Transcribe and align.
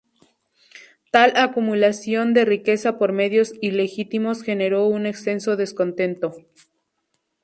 Tal 1.11 1.33
acumulación 1.37 2.33
de 2.33 2.43
riqueza 2.43 2.97
por 2.97 3.11
medios 3.13 3.53
ilegítimos 3.61 4.41
generó 4.41 4.87
un 4.87 5.05
extenso 5.05 5.55
descontento. 5.57 6.31